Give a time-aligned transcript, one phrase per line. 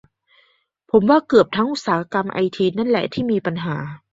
[0.91, 3.75] ผมว่าเกือบทั้งอุตสาหกรรมไอทีนั่นแหละที่มีปัญหา